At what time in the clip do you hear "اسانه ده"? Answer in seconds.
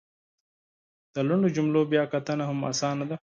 2.71-3.15